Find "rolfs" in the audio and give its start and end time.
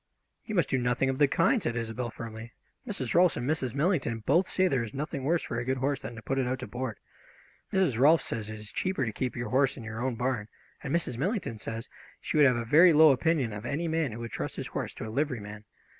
3.13-3.37, 7.99-8.25